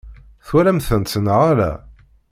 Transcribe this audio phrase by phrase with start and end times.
[0.45, 1.71] Twalam-tent neɣ ala?